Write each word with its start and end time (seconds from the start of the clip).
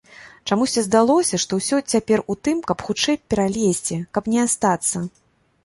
Чамусьці 0.53 0.83
здалося, 0.85 1.39
што 1.43 1.59
ўсё 1.59 1.81
цяпер 1.93 2.25
у 2.35 2.37
тым, 2.49 2.65
каб 2.73 2.77
хутчэй 2.89 3.21
пералезці, 3.29 4.01
каб 4.17 4.23
не 4.35 4.39
астацца. 4.49 5.07